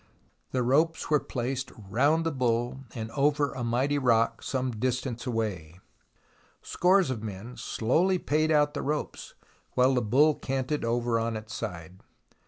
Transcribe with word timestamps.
The 0.49 0.63
ropes 0.63 1.11
were 1.11 1.19
placed 1.19 1.71
round 1.77 2.25
the 2.25 2.31
bull, 2.31 2.79
and 2.95 3.11
over 3.11 3.53
a 3.53 3.63
mighty 3.63 3.99
rock 3.99 4.41
some 4.41 4.71
distance 4.71 5.27
away. 5.27 5.79
Scores 6.63 7.11
of 7.11 7.21
men 7.21 7.55
slowly 7.55 8.17
paid 8.17 8.49
out 8.49 8.73
the 8.73 8.81
ropes, 8.81 9.35
while 9.73 9.93
the 9.93 10.01
bull 10.01 10.33
canted 10.33 10.83
over 10.83 11.19
on 11.19 11.37
its 11.37 11.53
side. 11.53 11.99